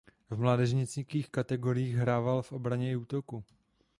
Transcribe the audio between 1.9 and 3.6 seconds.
hrával v obraně i útoku.